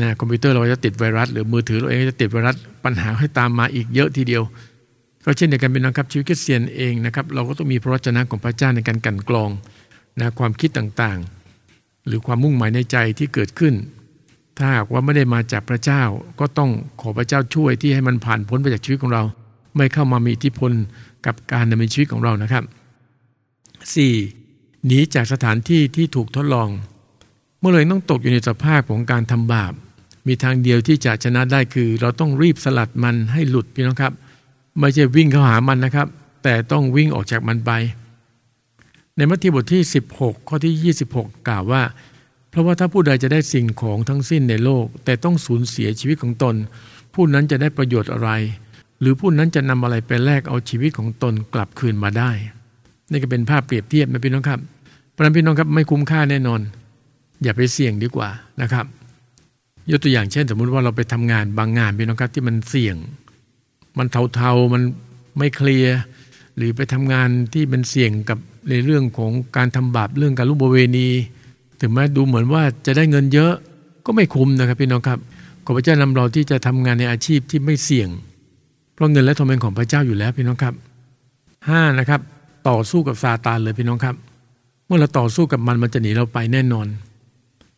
[0.01, 4.43] นะคอมพิวเตอร์เราจะติดไวรัส หรือมือถือเราเองจะติดไวรัสปัญหาให้ตามมาอีกเยอะทีเดียว
[5.25, 9.49] ก็เช่นเดียวกันเป็นนะครับชีวิตคริสเตียนเองนะครับเราก็ต้องมีพระวจนะของพระเจ้าในการกันกรอง
[10.19, 13.73] นะความคิดต่างๆ หรือความมุ่งหมายในใจที่เกิดขึ้น
[14.57, 16.03] ถ้าหากว่าไม่ได้มาจากพระเจ้า
[16.39, 16.69] ก็ต้อง
[17.01, 19.23] ขอพระเจ้าช่วยที่ให้มันผ่านพ้นไปจากชีวิตของเรา
[19.75, 20.71] ไม่เข้ามามีอิทธิพล
[21.25, 22.63] กับการดำเนินชีวิตของเรานะครับ
[23.93, 24.44] 4.
[24.85, 26.69] หนีจากสถานที่ที่ถูกทดลอง
[27.59, 29.73] เมื่อเลยต้องตกอยู่ในสภาพของการทำบาป
[30.27, 34.13] มีทางเดียวที่จะชนะได้คือ เราต้องรีบสลัดมันให้หลุดพี่น้องครับ
[34.79, 36.07] ไม่ใช่วิ่งเข้าหามันนะครับ
[36.43, 37.71] แต่ต้องวิ่งออกจากมันไป
[39.15, 39.81] ในมัทธิวบทที่
[40.15, 41.83] 16 ข้อที่ 26 กล่าวว่า
[42.49, 46.55] เพราะว่าถ้าผู้ใดจะได้สิ่งของทั้งสิ้นในโลก แต่ต้องสูญเสียชีวิตของตน
[47.13, 48.29] ผู้นั้นจะได้ประโยชน์อะไร
[48.99, 52.31] หรือผู้นั้นจะนำอะไรไปแลกเอาชีวิตของตนกลับคืนมาได้
[53.11, 54.59] นี่ก็เป็นภาพเปรียบเทียบนะพี่น้องครับ
[55.15, 56.61] เพราะนั้นพี่น้องครับไม่คุ้มค่าแน่นอน
[57.43, 58.29] อย่าไปเสี่ยงดีกว่า
[58.61, 58.85] นะครับ
[59.91, 62.95] ยกตัวอย่างเช่น สมมุติว่าเราไปทำงานบางงานพี่น้องครับที่มันเสี่ยง
[63.97, 64.83] มันเทาๆมัน
[65.37, 65.97] ไม่เคลียร์
[66.57, 68.37] หรือไปทำงานที่มันเสี่ยงกับ
[68.69, 71.07] ในเรื่องของการทำบาปเรื่องการลุกบเวณี
[71.79, 73.53] ถึงแม้ดูเหมือนว่าจะได้เงินเยอะ
[74.05, 75.19] ก็ไม่คุ้มนะครับพี่น้องครับ
[75.65, 78.09] ขอพระเจ้านำเราที่จะทำงานในอาชีพที่ไม่เสี่ยง
[78.93, 80.73] เพราะเงินและทองเป็นของพระเจ้าอยู่แล้วพี่น้องครับ
[81.69, 82.21] ห้านะครับ
[82.69, 84.15] ต่อสู้กับซาตานเลยพี่น้องครับ
[84.85, 86.87] เมื่อเราต่อสู้กับมันมันจะหนีเราไปแน่นอน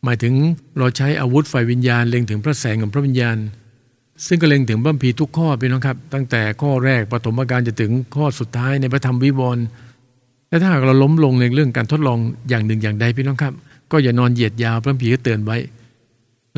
[0.04, 0.34] หมายถึง
[0.78, 3.36] เราใช้อาวุธไฟวิญญาณเล็งถึงพระแสงของพระวิญญาณ
[4.26, 9.64] ซึ่งก็เล็งถึงบัมพีทุกข้อพี่น้องครับ ตั้งแต่ข้อแรกปฐมกาลจะถึงข้อสุดท้ายในพระธรรมวิวรณ์
[10.48, 12.18] และถ้าหากเราล้มลงในเรื่องการทดลอง
[12.48, 13.54] อย่างหนึ่งอย่างใดพี่น้องครับ
[13.92, 15.58] ก็อย่านอนเหยียดยาวพระพีก็เตือนไว้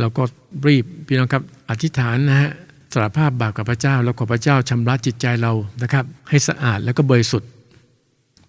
[0.01, 0.23] เราก็
[0.67, 2.51] รีบพี่น้องครับอธิษฐานนะฮะ
[2.93, 7.51] สารภาพบาปกับพระเจ้า แล้วขอพระเจ้าชำระจิตใจเรานะครับ ให้สะอาดแล้วก็บริสุทธิ์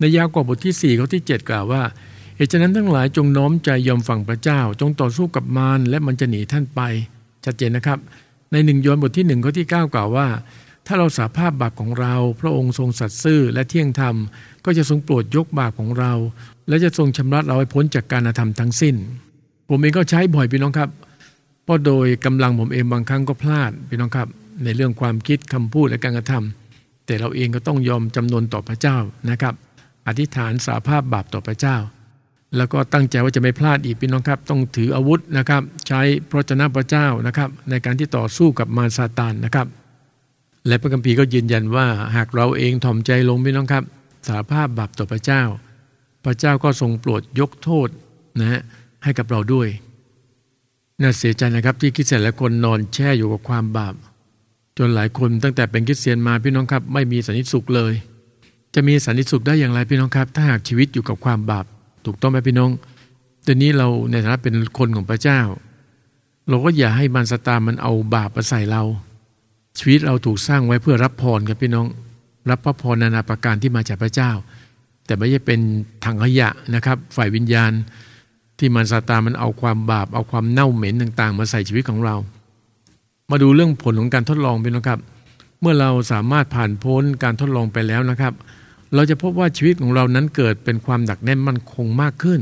[0.01, 1.83] ในยากว่าบทที่4ข้อที่ 7 กล่าวว่า
[2.37, 6.81] เหตุฉะนั้นทั้งหลายจงน้อมใจยอมฟังพระเจ้า จงต่อสู้กับมารและมันจะหนีท่านไป
[7.45, 7.99] ชัดเจนนะครับ
[8.51, 10.27] ในหนึ่งโยนบทที่หนึ่งข้อที่ 9 กล่าวว่า
[10.87, 14.15] ถ้าเราสาภาพบาปของเรา พระองค์ทรงสัตย์ซื่อและเที่ยงธรรม
[14.65, 16.13] ก็จะทรงโปรดยกบาปของเรา
[16.67, 18.95] และจะทรงชำระเราให้พ้นจากการอาธรรมทั้งสิ้น
[19.69, 20.89] ผมเองก็ใช้บ่อยพี่น้องครับ
[21.63, 24.27] เพราะโดยกำลังผมเองบางครั้งก็พลาดพี่น้องครับ
[24.63, 28.97] ในเรื่องความคิดคำพูดและการกระทำแต่เราเองก็ต้องยอมจำนนต่อพระเจ้า
[29.29, 29.53] นะครับ
[30.07, 31.77] อธิษฐานสาภาพบาปต่อพระเจ้า
[32.57, 39.67] แล้วก็ตั้งใจว่าจะไม่พลาดอีกพี่น้องครับ ต้องถืออาวุธนะครับ ใช้พระเจ้าพระเจ้านะครับ ในการที่ต่อสู้กับมารซาตานนะครับ
[40.67, 43.83] และพระคัมภีร์ก็ยืนยันว่าหากเราเองถ่อมใจลงพี่น้องครับ
[44.27, 45.43] สาภาพบาปต่อพระเจ้า
[46.25, 47.89] พระเจ้าก็ทรงโปรดยกโทษ
[48.39, 48.61] นะฮะ
[49.03, 49.67] ให้กับเราด้วย
[51.01, 53.95] น่าเสียใจนะครับที่คริสเตียนหลายคนนอนแช่อยู่กับความบาป
[54.77, 57.93] จนหลายคนตั้งแต่เป็นคริสเตียนมาพี่น้องครับ ไม่มีสันติสุขเลย
[58.75, 61.65] จะมีสันติสุขได้อย่างไรพี่น้องครับ ถ้าหากชีวิตอยู่กับความบาป
[62.05, 62.69] ถูกต้องไหมพี่น้อง
[63.45, 65.39] ตอนนี้เราในฐานะเป็นคนของพระเจ้า
[66.49, 68.83] เราก็อย่าให้มันสตามันเอาบาปมาใส่เรา
[69.77, 71.87] ชีวิตเราถูกสร้างไว้เพื่อรับพรครับพี่น้อง
[72.49, 74.31] รับพระพรนานาประการที่มาจากพระเจ้า
[75.05, 75.59] แต่ไม่ใช่เป็น
[76.05, 77.71] ถังขยะนะครับ ฝ่ายวิญญาณ
[78.59, 82.15] ที่มันซาตามันเอาความบาป เอาความเน่าเหม็นต่างๆ มาใส่ชีวิตของเรา
[83.29, 84.99] มาดูเรื่องผลของการทดลองพี่น้องครับ
[85.61, 88.33] เมื่อเราสามารถผ่านพ้นการทดลองไปแล้วนะครับ
[88.95, 92.41] เราจะพบว่าชีวิตของเรานั้นเกิดเป็นความหนักแน่นมั่นคงมากขึ้น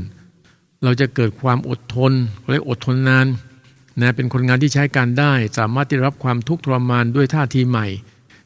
[0.83, 2.11] เราจะเกิดความอดทน
[2.51, 3.27] เรียกอดทนนาน
[3.99, 7.87] นะเป็นคนงานที่ใช้การได้ สามารถที่รับความทุกข์ทรมานด้วยท่าทีใหม่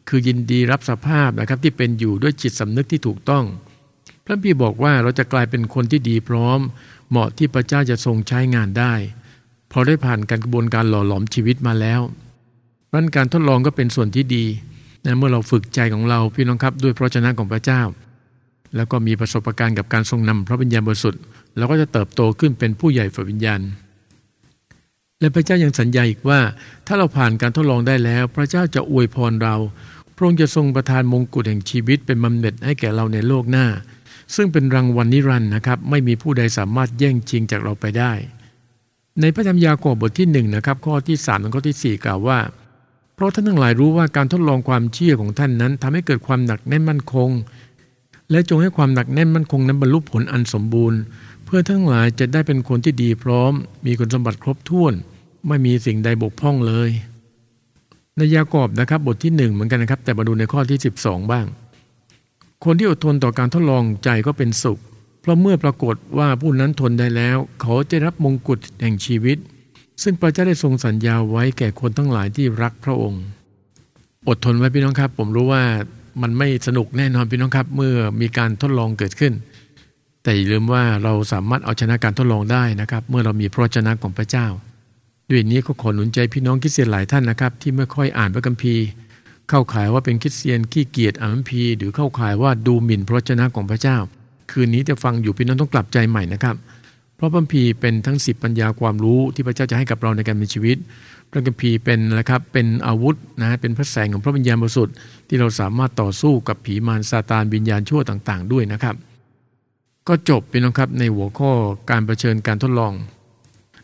[0.07, 3.45] คือยินดีรับสภาพนะครับที่เป็นอยู่ด้วยจิตสำนึกที่ถูกต้อง
[4.25, 6.59] พระพี่บอกว่าเราจะกลายเป็นคนที่ดีพร้อม
[7.09, 8.93] เหมาะที่พระเจ้าจะทรงใช้งานได้
[9.69, 12.01] เพราะได้ผ่านการกระบวนการหล่อหลอมชีวิตมาแล้ว
[12.93, 14.45] รั้นการทดลองก็เป็นส่วนที่ดี
[15.05, 17.81] นะเมื่อเราฝึกใจของเราพี่น้องครับด้วยพระชนะของพระเจ้า
[18.75, 21.21] แล้วก็มีประสบการณ์กับการทรงนำพระวิญญาณบริสุทธิ์
[21.57, 23.61] เราก็จะเติบโตขึ้นเป็นผู้ใหญ่ฝ่ายวิญญาณ
[25.19, 26.39] และพระเจ้ายังสัญญาอีกว่า
[26.87, 29.55] ถ้าเราผ่านการทดลองได้แล้ว พระเจ้าจะอวยพรเรา
[30.15, 33.65] พระองค์จะทรงประทานมงกุฎแห่งชีวิตเป็นบำเหน็จให้แก่เราในโลกหน้า
[34.35, 38.13] ซึ่งเป็นรางวัลนิรันดร์นะครับ ไม่มีผู้ใดสามารถแย่งชิงจากเราไปได้
[39.21, 42.39] ในพระธรรมยากอบบทที่หนึ่งนะครับข้อที่สามถึงข้อที่สี่กล่าวว่า
[43.16, 47.30] เพราะท่านทั้งหลายรู้ว่าการทดลองความเชื่อของท่านนั้นทำให้เกิดความหนักแน่นมั่นคง
[48.32, 50.99] และจงให้ความหนักแน่นมั่นคงนั้นบรรลุผลอันสมบูรณ์
[51.45, 53.53] เพื่อทั้งหลายจะได้เป็นคนที่ดีพร้อม
[53.86, 54.93] มีคุณสมบัติครบถ้วน
[55.47, 56.89] ไม่มีสิ่งใดบกพร่องเลย
[58.18, 61.45] ในยากอบนะครับบทที่หนึ่งเหมือนกันนะครับ แต่มาดูในข้อที่ 12 บ้าง
[62.64, 64.80] คนที่อดทนต่อการทดลองใจก็เป็นสุข
[65.22, 69.38] เพราะเมื่อปรากฏว่าผู้นั้นทนได้แล้ว เขาจะรับมงกุฎแห่งชีวิต
[70.01, 73.23] ซึ่งพระเจ้าได้ทรงสัญญาไว้แก่คนทั้งหลายที่รักพระองค์
[74.27, 75.63] อดทนไว้พี่น้องครับ ผมรู้ว่า
[76.21, 79.33] มันไม่สนุกแน่นอนพี่น้องครับ เมื่อมีการทดลองเกิดขึ้น
[80.23, 84.47] แต่อย่าลืมว่าเราสามารถเอาชนะการทดลองได้นะครับ เมื่อเรามีพระชนะของพระเจ้า
[85.29, 88.85] ด้วยนี้ก็ขอหนุนใจพี่น้องคริสเตียนหลายท่านนะครับ ที่ไม่ค่อยอ่านพระคัมภีร์
[89.49, 93.97] เข้าข่ายว่าเป็นคริสเตียนขี้เกียจอ่านพระคัมภีร์หรือเข้าข่ายว่าดูหมิ่นพระชนะของพระเจ้า
[94.51, 96.55] คืนนี้จะฟังอยู่พี่น้องต้องกลับใจใหม่นะครับ
[97.24, 100.78] ราะพระคัมภีร์เป็นทั้งสิบปัญญาความรู้ที่พระเจ้าจะให้กับเราในการมีชีวิต
[101.32, 104.95] พระคัมภีร์เป็นนะครับเป็นอาวุธนะเป็นพระแสงของพระวิญญาณบริสุทธิ์
[105.28, 108.95] ที่เราสามารถต่อสู้กับผีมารซาตานวิญญาณชั่วต่าง ๆ ด้วยนะครับ
[110.07, 111.51] ก็จบพี่น้องครับในหัวข้อ
[111.89, 112.93] การรเผชิญการทดลอง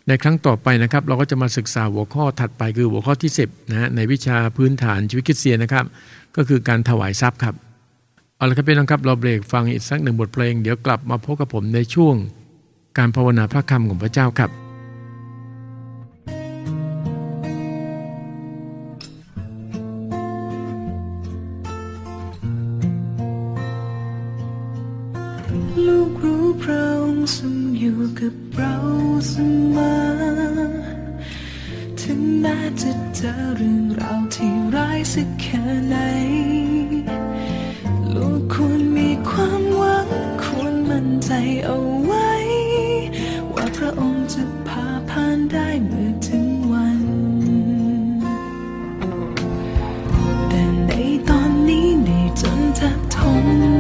[0.08, 5.86] ในครั้งต่อไปนะครับ เราก็จะมาศึกษาหัวข้อถัดไปคือหัวข้อที่10นะฮะในวิชาพื้นฐานชีวิตคริสเตียนนะครับ
[6.36, 7.56] ก็คือการถวายทรัพย์ครับ
[8.36, 12.16] เอาละครับพี่น้องครับเราเบรกฟังอีกสักหนึ่งบทเพลงเดี๋ยวกลับมาพบกับผมในช่วง
[13.00, 14.50] การภาวนาพระคำของพระเจ้าครับ
[25.88, 28.76] ลูกรู้พระองค์ทรงอยู่กับเรา
[29.30, 29.34] เส
[29.76, 30.00] มอ
[32.02, 35.96] ถึงแม้จะเจอเรื่องราวที่ร้ายสักแค่ไหน
[38.14, 40.08] ลูกควรมีความหวัง
[40.44, 41.32] ควรมั่นใจ
[41.66, 41.78] เอา
[53.20, 53.79] แ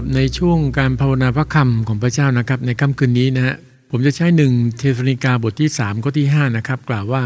[0.00, 3.56] รับในช่วงการภาวนาพระคำของพระเจ้านะครับ ในค่ำคืนนี้นะฮะ
[3.90, 7.24] ผมจะใช้หนึ่งเทสนิกาบทที่3ข้อที่5นะครับกล่าวว่า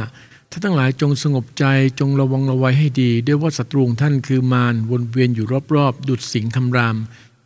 [0.51, 1.65] ท่านทั้งหลายจงสงบใจ
[2.01, 6.97] จงระวังระวัยให้ดี ด้วยว่าศัตรูท่านคือมารวนเวียนอยู่รอบๆ ดุดสิงคำราม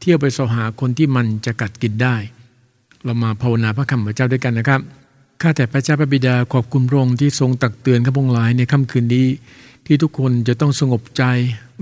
[0.01, 2.17] เที่ยวไปสหาคนที่มันจะกัดกินได้
[3.05, 4.81] เรามาภาวนาพระคำพระเจ้าด้วยกันนะครับ
[5.43, 9.27] ข้าแต่พระเจ้าพระบิดาขอบคุณพระองค์ที่ทรงตักเตือนข้าพงหลายในค่ำคืนนี้
[9.87, 11.23] ที่ทุกคนจะต้องสงบใจ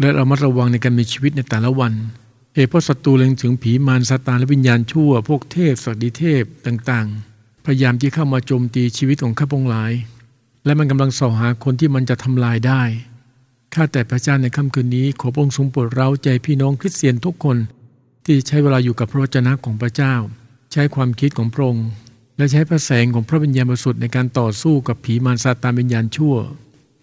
[0.01, 1.94] และระมัดระวังในการมีชีวิตในแต่ละวัน
[2.59, 9.92] เหตุเพราะศัตรูเล็งถึงผีมารซาตานและวิญญาณชั่ว พวกเทพสวัสดีเทพต่างๆ พยายามที่เข้ามาโจมตีชีวิตของข้าพงหลาย
[10.64, 12.82] และมันกำลังส่อหาคนที่มันจะทำลายได้
[13.74, 17.57] ข้าแต่พระเจ้าในค่ำคืนนี้ขอพระองค์ทรงโปรดเร้าใจพี่น้องคริสเตียนทุกคน
[18.24, 20.14] ที่ใช้เวลาอยู่กับพระวจนะของพระเจ้า
[20.72, 21.86] ใช้ความคิดของพระองค์
[22.36, 26.36] และใช้พระแสงของพระวิญญาณบริสุทธิ์ในการต่อสู้กับผีมารซาตานวิญญาณชั่ว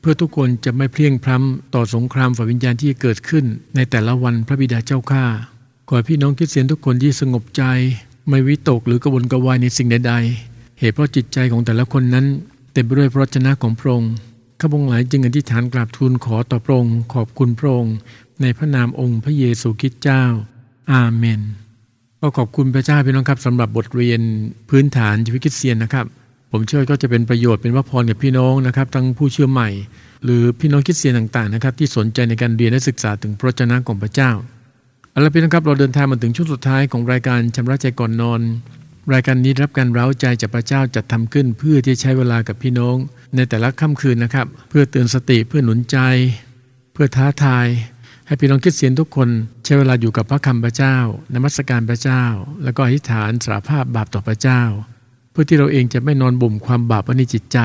[0.03, 3.45] เพื่อทุกคนจะไม่เพลียงพล้ำต่อสงครามฝ่ายวิญญาณที่เกิดขึ้น
[3.75, 5.25] ในแต่ละวันพระบิดาเจ้าข้า
[5.89, 7.63] ขอพี่น้องคริสเตียนทุกคนที่สงบใจ
[8.29, 12.25] ไม่วิตกหรือกระวนกระวายในสิ่งใดๆ เหตุเพราะจิตใจของแต่ละคนนั้น
[12.73, 14.11] เต็มไปด้วยพระวจนะของพระองค์
[14.59, 17.95] ข้าพงหลายจึงอธิษฐานกราบทูลขอต่อพระองค์ขอบคุณพระองค์
[18.41, 20.23] ในพระนามองค์พระเยซูคริสต์เจ้า
[20.91, 21.41] อาเมน
[22.21, 24.21] ก็ขอบคุณพระเจ้าพี่น้องครับสำหรับบทเรียน
[24.69, 26.05] พื้นฐานชีวิตคริสเตียนนะครับ
[26.55, 29.69] ผมเชื่อก็จะเป็นประโยชน์เป็นว่าพรกับพี่น้องนะครับ ทั้งผู้เชื่อใหม่
[30.23, 34.31] หรือพี่น้องคริสเตียนต่างๆนะครับ ที่สนใจในการเรียนและศึกษาถึงพระวจนะของพระเจ้า
[35.11, 38.41] เอาละพี่น้องครับเราเดินทางมาถึงช่วงสุดท้ายของรายการชำระใจก่อนนอน
[39.13, 42.95] รายการนี้รับการเร้าใจจากพระเจ้าจัดทำขึ้นเพื่อที่ใช้เวลากับพี่น้อง
[43.35, 45.97] ในแต่ละค่ำคืนนะครับ เพื่อเตือนสติเพื่อหนุนใจ
[46.93, 47.67] เพื่อท้าทาย
[48.27, 49.29] ให้พี่น้องคริสเตียนทุกคน
[49.65, 50.97] ใช้เวลาอยู่กับพระคำพระเจ้า
[51.33, 52.23] นมัสการพระเจ้า
[52.63, 54.61] แล้วก็อธิษฐานสารภาพบาปต่อพระเจ้า
[55.33, 57.59] เพื่อที่เราเองจะไม่นอนบ่มความบาปไว้ในจิตใจ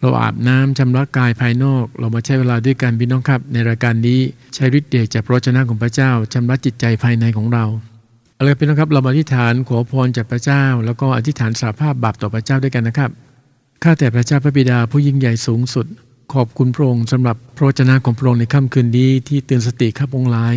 [0.00, 4.20] เราอาบน้ำชำระกายภายนอก เรามาใช้เวลาด้วยกันพี่น้องครับ ในรายการนี้
[4.54, 7.64] ใช้ฤทธิ์เดชจากพระวจนะของพระเจ้าชำระจิตใจภายในของเรา
[8.34, 13.10] เอาเลยพี่น้องครับเรามาอธิษฐานขอพรจากพระเจ้า แล้วก็อธิษฐานสาภาพบาปต่อพระเจ้าด้วยกันนะครับ
[13.82, 15.86] ข้าแต่พระเจ้าพระบิดาผู้ยิ่งใหญ่สูงสุด
[16.34, 20.54] ขอบคุณพระองค์สำหรับพระวจนะของพระองค์ในค่ำคืนนี้ที่เตือนสติข้าพงหลาย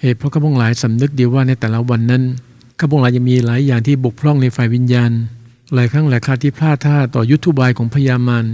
[0.00, 2.22] เหตุเพราะข้าพงหลายสำนึกดีว่าในแต่ละวันนั้น
[2.78, 5.10] ข้าพงหลายยังมีหลายอย่างที่บกพร่องในฝ่ายวิญญาณ
[5.74, 8.46] หลายครั้งหลายคราที่พลาดท่าต่อยุทธุบายของพญามาร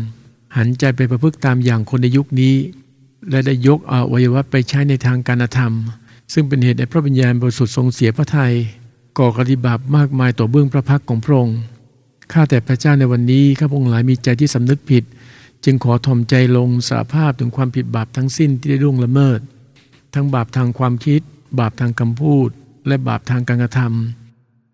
[0.56, 2.54] หันใจไปประพฤติตามอย่างคนในยุคนี้
[3.30, 5.72] และได้ยกอวัยวะไปใช้ในทางการธรรม
[6.32, 8.52] ซึ่งเป็นเหตุให้พระวิญญาบริสุทธิ์ทรงเสียพระทยัย
[9.18, 11.58] ก่อกฏิบาปมากมายต่อเบื้องพระพักของพระองค์
[12.32, 15.04] ข้าแต่พระเจ้าในวันนี้ข้าพงหลายมีใจที่สำนึกผิด
[15.64, 19.40] จึงขอถ่อมใจลงสาภาพถึงความผิดบาปทั้งสิ้นที่ได้ล่วงละเมิด
[20.14, 21.20] ทั้งบาปทางความคิด
[21.60, 22.48] บาปทางคำพูด
[22.86, 24.23] และบาปทางการกระทำ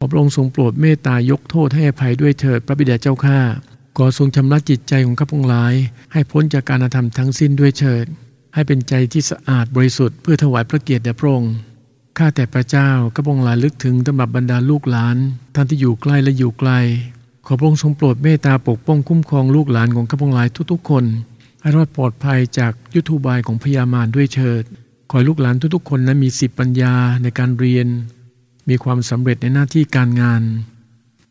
[0.02, 3.40] ขอพระองค์ทรงโปรดเมตตายกโทษให้อภัยด้วยเถิดพระบิดาเจ้าข้า
[3.96, 5.74] ขอทรงชำระจิตใจของข้าพงหลาย
[6.12, 8.06] ให้พ้นจากการกระทำทั้งสิ้นด้วยเถิด
[8.54, 11.54] ให้เป็นใจที่สะอาดบริสุทธิ์เพื่อถวายพระเกียรติแด่พระองค์
[12.18, 15.16] ข้าแต่พระเจ้าข้าพงหลายลึกถึงตำรับบรรดาลูกหลาน
[15.54, 16.70] ท่านที่อยู่ใกล้และอยู่ไกล
[17.46, 21.04] ขอพระองค์ทรงโปรดเมตตาปกป้องคุ้มครองลูกหลานของข้าพงหลายทุกๆ คน
[21.60, 24.64] ให้รอดปลอดภัยจากยุทธบายของพยามารด้วยเถิด
[25.10, 27.88] ขอลูกหลานทุกๆ คนนั้นมีสิบปัญญาในการเรียน
[28.70, 30.42] มีความสำเร็จในหน้าที่การงาน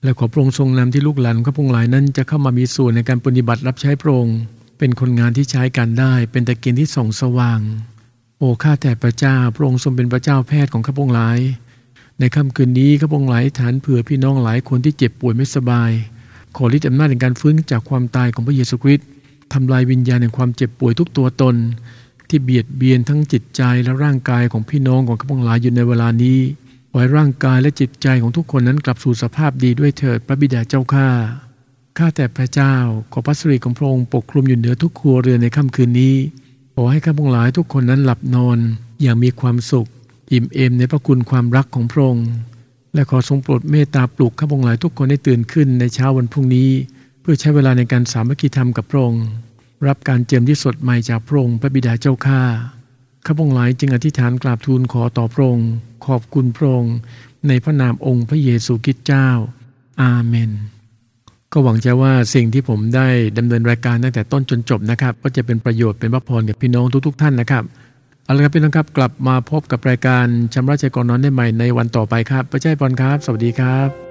[0.04, 4.38] และขอพระองค์ทรงนำที่ลูกหลานของข้าพงหลายนั้น จะเข้ามามีส่วนในการปฏิบัติรับใช้พระองค์
[4.78, 7.60] เป็นคนงานที่ใช้การได้ เป็นตะเกียงที่ส่องสว่าง
[8.38, 11.40] โอ้ข้าแต่พระเจ้าพระองค์ทรงเป็นพระเจ้าแพทย์ของข้าพงหลาย
[12.20, 15.92] ในค่ำคืนนี้ข้าพงหลายฐานเผื่อพี่น้องหลายคนที่เจ็บป่วยไม่สบาย
[16.56, 19.08] ขอฤทธิ์อำนาจในการฟื้นจากความตายของพระเยซูคริสต์
[19.54, 21.56] ทำลายวิญญาณแห่งความเจ็บป่วยทุกตัวตน
[22.30, 26.40] ที่เบียดเบียนทั้งจิตใจและร่างกายของพี่น้องของข้าพงหลายอยู่ในเวลานี้
[26.92, 31.08] ขอให้ร่างกายและจิตใจของทุกคนนั้นกลับสู่สภาพดีด้วยเถิดพระบิดาเจ้าข้า
[31.98, 32.76] ข้าแต่พระเจ้า
[33.12, 36.16] ขอพระสิริของพระองค์ปกคลุมอยู่เหนือทุกครัวเรือนในค่ำคืนนี้
[36.76, 38.58] ขอให้ข้าพงหลายทุกคนนั้นหลับนอน
[39.02, 39.88] อย่างมีความสุข
[40.32, 42.28] อิ่มเอมในพระคุณความรักของพระองค์
[42.94, 46.70] และขอทรงโปรดเมตตาปลุกข้าพงหลายทุกคนได้ตื่นขึ้นในเช้าวันพรุ่งนี้
[47.22, 49.26] เพื่อใช้เวลาในการสามัคคีธรรมกับพระองค์
[49.88, 52.42] รับการเจิมที่สดใหม่จากพระองค์พระบิดาเจ้าข้า
[53.26, 55.70] ข้าพงหลายจึงอธิษฐานกราบทูลขอต่อพระองค์
[56.06, 56.98] ขอบคุณพระองค์
[57.48, 59.28] ในพระนามองค์พระเยซูคริสต์เจ้า
[60.02, 60.52] อาเมน
[61.54, 67.64] ก็หวังใจว่าสิ่งที่ผมได้ดำเนินรายการตั้งแต่ต้นจนจบนะครับ ก็จะเป็นประโยชน์เป็นพระพรกับพี่น้องทุก ๆ ท่านนะครับ
[68.24, 74.09] เอาละครับพี่น้องครับกลับมาพบกับรายการชำระใจก่อนนอนได้ใหม่ในวันต่อไปครับพระเจ้าพรครับ สวัสดีครับ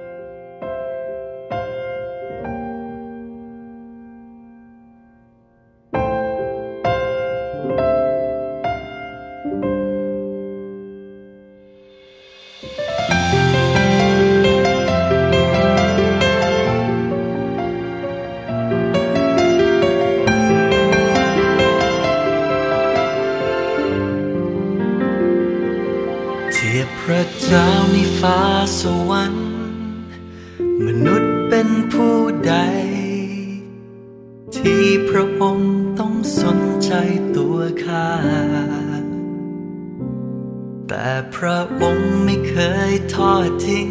[41.99, 42.55] งไม่เค
[42.91, 43.89] ยทอดทิ้ง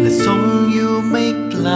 [0.00, 1.68] และทรงอยู่ไม่ไกล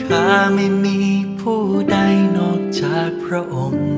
[0.00, 0.98] ข้าไม่มี
[1.40, 1.96] ผู้ใด
[2.36, 3.88] นอกจากพระองค์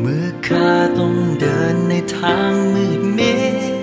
[0.00, 3.34] เมื่อข้าต้องเดินในทางมืดมิ
[3.70, 3.74] ด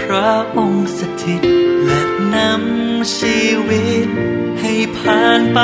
[0.00, 1.42] พระองค์สถิต
[1.84, 2.02] และ
[2.34, 3.38] นำชี
[3.68, 4.08] วิต
[4.60, 5.60] ให้ผ่านไป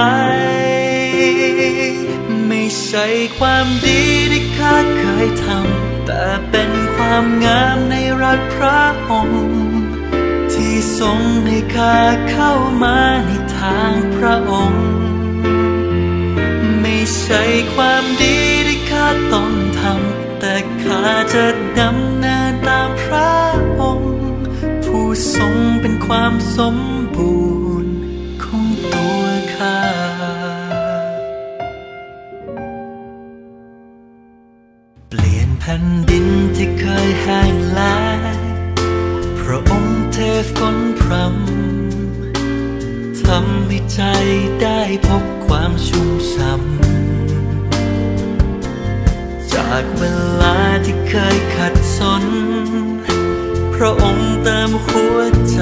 [2.92, 3.06] ใช่
[3.38, 9.52] ความดีที่ข้าเคยทำ แต่เป็นความงามในรักพระองค์
[10.52, 11.98] ที่ทรงให้ข้า
[12.30, 14.88] เข้ามาในทางพระองค์
[16.80, 17.42] ไม่ใช่
[17.74, 21.46] ความดีที่ข้าต้องทำ แต่ข้าจะ
[21.80, 23.34] ดำเนินตามพระ
[23.80, 24.14] องค์
[24.84, 26.76] ผู้ทรงเป็นความสม
[27.16, 27.47] บูรณ์
[43.94, 44.00] ใจ
[44.62, 46.62] ได้พบความชุ่มช่ำ
[49.52, 50.04] จากเว
[50.40, 52.24] ลาที่เคยขัดสน
[53.74, 55.18] พระองค์เติมหัว
[55.52, 55.60] ใจ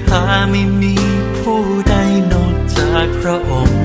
[0.00, 0.94] ข้าไม่มี
[1.38, 1.94] ผู้ใด
[2.32, 3.82] นอกจากพระองค์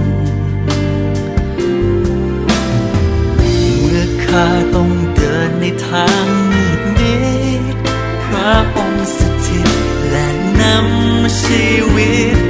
[3.36, 7.16] เมื่อข้าต้องเดินในทางมืดมิ
[7.60, 7.76] ด
[8.24, 9.70] พระองค์สถิต
[10.10, 10.28] และ
[10.62, 12.43] นำชีวิต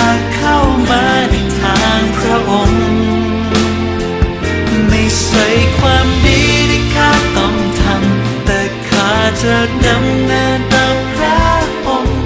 [0.00, 0.58] ให้ข้าเข้า
[0.90, 2.84] มาในทางพระองค์
[4.88, 5.46] ไม่ใช่
[5.78, 6.40] ความดี
[6.70, 9.10] ที่ข้าต้องทำแต่ข้า
[9.42, 11.42] จะดำเนินตามพระ
[11.86, 12.18] องค์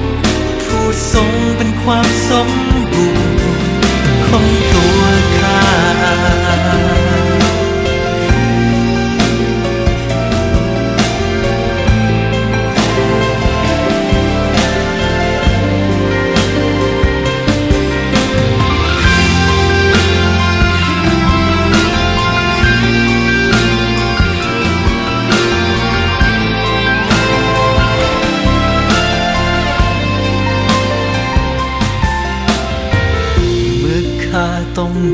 [0.65, 2.49] ผู้ทรงเป็นความสม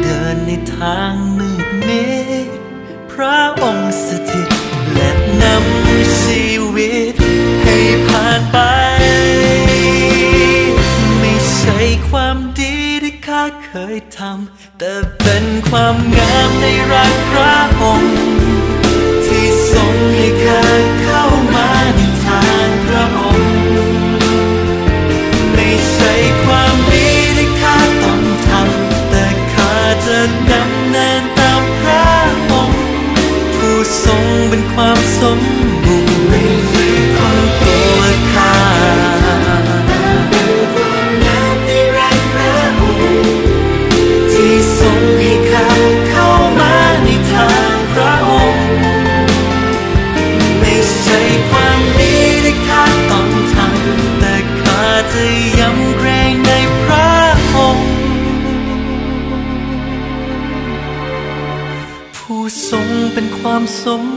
[0.03, 2.07] เดินในทางมืดมิ
[2.47, 2.49] ด
[3.12, 4.49] พระองค์สถิต
[4.95, 5.11] และ
[5.43, 7.14] นำชีวิต
[7.64, 7.78] ให้
[8.09, 8.59] ผ่านไป
[11.18, 11.78] ไม่ใช่
[12.09, 18.14] ความดีที่ข้าเคยทำ แต่เป็นความงามในรักพระองค์
[30.93, 32.07] เนินตามพระ
[32.51, 32.82] องค์
[33.57, 35.40] ผู้ทรงเป็นความสม
[35.84, 37.61] บูรณ์
[63.55, 64.11] ความสม